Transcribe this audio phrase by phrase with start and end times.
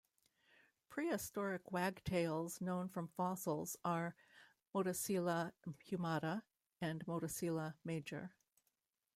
[0.89, 4.15] Prehistoric wagtails known from fossils are
[4.73, 5.51] "Motacilla
[5.91, 6.41] humata"
[6.81, 8.33] and "Motacilla major".